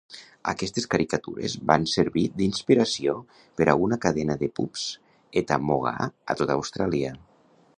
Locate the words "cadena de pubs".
4.07-4.87